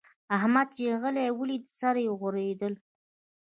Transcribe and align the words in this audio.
احمد 0.37 0.67
چې 0.77 0.83
علي 1.03 1.27
وليد؛ 1.39 1.65
سره 1.79 2.01
غوړېدل. 2.19 2.73